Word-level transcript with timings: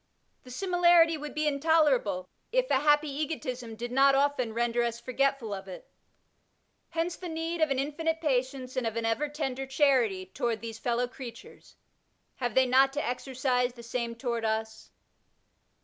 The 0.41 0.49
simi 0.49 0.79
larity 0.79 1.19
would 1.19 1.35
be 1.35 1.45
intolerable, 1.47 2.27
if 2.51 2.71
a 2.71 2.79
happy 2.79 3.07
egotism 3.07 3.75
did 3.75 3.91
not 3.91 4.15
often 4.15 4.51
render 4.51 4.81
us 4.81 4.99
forgetful 4.99 5.53
of 5.53 5.67
it. 5.67 5.91
Hence 6.89 7.15
the 7.15 7.29
need 7.29 7.61
of 7.61 7.69
an 7.69 7.77
infinite 7.77 8.19
patience 8.19 8.75
and 8.75 8.87
of 8.87 8.95
an 8.95 9.05
ever 9.05 9.29
tender 9.29 9.67
charity 9.67 10.25
toward 10.25 10.59
these 10.59 10.79
fellow 10.79 11.07
creatures; 11.07 11.75
have 12.37 12.55
they 12.55 12.65
not 12.65 12.93
to 12.93 13.05
exercise 13.05 13.73
the 13.73 13.83
same 13.83 14.15
toward 14.15 14.43
us 14.43 14.89